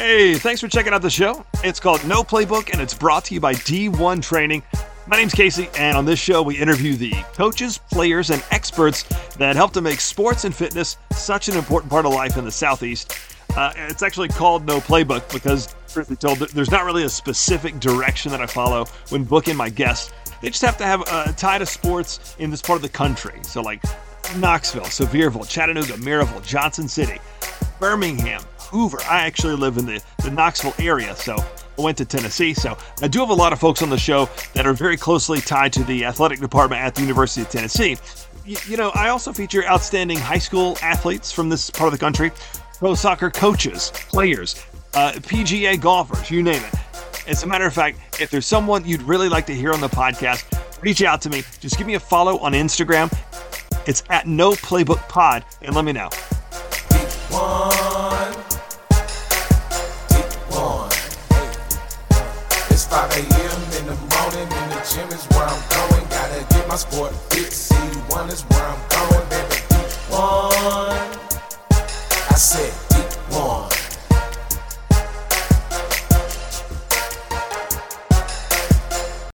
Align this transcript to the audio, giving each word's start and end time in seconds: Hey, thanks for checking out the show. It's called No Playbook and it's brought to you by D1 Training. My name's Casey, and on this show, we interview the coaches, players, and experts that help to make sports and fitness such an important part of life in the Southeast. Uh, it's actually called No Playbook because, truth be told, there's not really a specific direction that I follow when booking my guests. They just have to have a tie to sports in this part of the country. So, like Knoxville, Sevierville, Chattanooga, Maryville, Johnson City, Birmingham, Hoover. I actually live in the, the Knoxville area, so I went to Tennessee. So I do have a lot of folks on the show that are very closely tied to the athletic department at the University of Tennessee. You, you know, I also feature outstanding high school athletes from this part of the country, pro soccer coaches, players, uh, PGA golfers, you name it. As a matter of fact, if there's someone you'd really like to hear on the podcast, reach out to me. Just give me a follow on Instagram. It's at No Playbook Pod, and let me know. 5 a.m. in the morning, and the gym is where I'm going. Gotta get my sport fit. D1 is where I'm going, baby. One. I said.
Hey, 0.00 0.36
thanks 0.36 0.62
for 0.62 0.68
checking 0.68 0.94
out 0.94 1.02
the 1.02 1.10
show. 1.10 1.44
It's 1.62 1.78
called 1.78 2.02
No 2.06 2.22
Playbook 2.24 2.70
and 2.72 2.80
it's 2.80 2.94
brought 2.94 3.26
to 3.26 3.34
you 3.34 3.40
by 3.40 3.52
D1 3.52 4.22
Training. 4.22 4.62
My 5.06 5.18
name's 5.18 5.34
Casey, 5.34 5.68
and 5.76 5.94
on 5.94 6.06
this 6.06 6.18
show, 6.18 6.40
we 6.40 6.56
interview 6.56 6.96
the 6.96 7.12
coaches, 7.34 7.76
players, 7.92 8.30
and 8.30 8.42
experts 8.50 9.02
that 9.36 9.56
help 9.56 9.74
to 9.74 9.82
make 9.82 10.00
sports 10.00 10.46
and 10.46 10.54
fitness 10.54 10.96
such 11.12 11.50
an 11.50 11.56
important 11.58 11.90
part 11.90 12.06
of 12.06 12.14
life 12.14 12.38
in 12.38 12.46
the 12.46 12.50
Southeast. 12.50 13.14
Uh, 13.54 13.74
it's 13.76 14.02
actually 14.02 14.28
called 14.28 14.66
No 14.66 14.80
Playbook 14.80 15.30
because, 15.30 15.74
truth 15.86 16.08
be 16.08 16.16
told, 16.16 16.38
there's 16.38 16.70
not 16.70 16.86
really 16.86 17.04
a 17.04 17.08
specific 17.10 17.78
direction 17.78 18.32
that 18.32 18.40
I 18.40 18.46
follow 18.46 18.86
when 19.10 19.24
booking 19.24 19.54
my 19.54 19.68
guests. 19.68 20.14
They 20.40 20.48
just 20.48 20.62
have 20.62 20.78
to 20.78 20.86
have 20.86 21.02
a 21.12 21.34
tie 21.34 21.58
to 21.58 21.66
sports 21.66 22.36
in 22.38 22.50
this 22.50 22.62
part 22.62 22.78
of 22.78 22.82
the 22.82 22.88
country. 22.88 23.38
So, 23.42 23.60
like 23.60 23.82
Knoxville, 24.38 24.84
Sevierville, 24.84 25.46
Chattanooga, 25.46 25.92
Maryville, 25.98 26.42
Johnson 26.42 26.88
City, 26.88 27.18
Birmingham, 27.78 28.40
Hoover. 28.70 28.98
I 29.02 29.26
actually 29.26 29.56
live 29.56 29.76
in 29.78 29.86
the, 29.86 30.02
the 30.22 30.30
Knoxville 30.30 30.74
area, 30.78 31.14
so 31.16 31.36
I 31.36 31.82
went 31.82 31.98
to 31.98 32.04
Tennessee. 32.04 32.54
So 32.54 32.78
I 33.02 33.08
do 33.08 33.18
have 33.18 33.30
a 33.30 33.34
lot 33.34 33.52
of 33.52 33.58
folks 33.58 33.82
on 33.82 33.90
the 33.90 33.98
show 33.98 34.28
that 34.54 34.66
are 34.66 34.72
very 34.72 34.96
closely 34.96 35.40
tied 35.40 35.72
to 35.74 35.84
the 35.84 36.04
athletic 36.04 36.38
department 36.38 36.80
at 36.82 36.94
the 36.94 37.02
University 37.02 37.42
of 37.42 37.48
Tennessee. 37.48 37.96
You, 38.44 38.56
you 38.66 38.76
know, 38.76 38.90
I 38.94 39.08
also 39.08 39.32
feature 39.32 39.64
outstanding 39.66 40.18
high 40.18 40.38
school 40.38 40.78
athletes 40.82 41.32
from 41.32 41.48
this 41.48 41.68
part 41.68 41.92
of 41.92 41.98
the 41.98 42.04
country, 42.04 42.30
pro 42.78 42.94
soccer 42.94 43.30
coaches, 43.30 43.90
players, 44.08 44.64
uh, 44.94 45.12
PGA 45.14 45.80
golfers, 45.80 46.30
you 46.30 46.42
name 46.42 46.62
it. 46.62 46.74
As 47.28 47.42
a 47.42 47.46
matter 47.46 47.66
of 47.66 47.74
fact, 47.74 48.20
if 48.20 48.30
there's 48.30 48.46
someone 48.46 48.84
you'd 48.84 49.02
really 49.02 49.28
like 49.28 49.46
to 49.46 49.54
hear 49.54 49.72
on 49.72 49.80
the 49.80 49.88
podcast, 49.88 50.44
reach 50.82 51.02
out 51.02 51.20
to 51.22 51.30
me. 51.30 51.42
Just 51.60 51.76
give 51.76 51.86
me 51.86 51.94
a 51.94 52.00
follow 52.00 52.38
on 52.38 52.52
Instagram. 52.52 53.12
It's 53.86 54.02
at 54.10 54.26
No 54.26 54.52
Playbook 54.52 55.08
Pod, 55.08 55.44
and 55.62 55.74
let 55.74 55.84
me 55.84 55.92
know. 55.92 56.10
5 62.90 63.08
a.m. 63.12 63.62
in 63.78 63.86
the 63.86 63.94
morning, 63.94 64.52
and 64.52 64.72
the 64.72 64.82
gym 64.92 65.08
is 65.10 65.24
where 65.26 65.46
I'm 65.46 65.62
going. 65.70 66.08
Gotta 66.10 66.44
get 66.52 66.66
my 66.66 66.74
sport 66.74 67.12
fit. 67.30 67.46
D1 67.46 68.32
is 68.32 68.42
where 68.42 68.66
I'm 68.66 68.82
going, 68.88 69.28
baby. 69.30 69.54
One. 70.10 71.18
I 71.70 72.34
said. 72.34 72.89